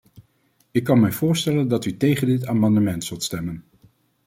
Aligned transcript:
Ik 0.71 0.83
kan 0.83 0.99
mij 0.99 1.11
voorstellen 1.11 1.67
dat 1.67 1.85
u 1.85 1.97
tegen 1.97 2.27
dit 2.27 2.45
amendement 2.45 3.03
zult 3.03 3.23
stemmen. 3.23 3.63